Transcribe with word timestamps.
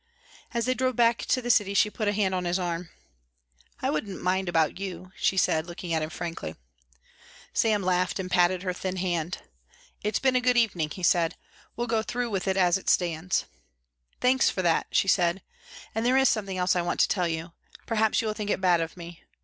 As 0.51 0.65
they 0.65 0.73
drove 0.73 0.95
back 0.95 1.19
to 1.27 1.43
the 1.43 1.51
city 1.51 1.75
she 1.75 1.91
put 1.91 2.07
a 2.07 2.11
hand 2.11 2.33
on 2.33 2.45
his 2.45 2.57
arm. 2.57 2.89
"I 3.83 3.91
wouldn't 3.91 4.19
mind 4.19 4.49
about 4.49 4.79
you," 4.79 5.11
she 5.15 5.37
said, 5.37 5.67
looking 5.67 5.93
at 5.93 6.01
him 6.01 6.09
frankly. 6.09 6.55
Sam 7.53 7.83
laughed 7.83 8.17
and 8.17 8.31
patted 8.31 8.63
her 8.63 8.73
thin 8.73 8.95
hand. 8.95 9.37
"It's 10.03 10.17
been 10.17 10.35
a 10.35 10.41
good 10.41 10.57
evening," 10.57 10.89
he 10.89 11.03
said, 11.03 11.35
"we'll 11.75 11.85
go 11.85 12.01
through 12.01 12.31
with 12.31 12.47
it 12.47 12.57
as 12.57 12.79
it 12.79 12.89
stands." 12.89 13.45
"Thanks 14.19 14.49
for 14.49 14.63
that," 14.63 14.87
she 14.89 15.07
said, 15.07 15.43
"and 15.93 16.03
there 16.03 16.17
is 16.17 16.27
something 16.29 16.57
else 16.57 16.75
I 16.75 16.81
want 16.81 16.99
to 17.01 17.07
tell 17.07 17.27
you. 17.27 17.51
Perhaps 17.85 18.21
you 18.23 18.27
will 18.27 18.33
think 18.33 18.49
it 18.49 18.59
bad 18.59 18.81
of 18.81 18.97
me. 18.97 19.23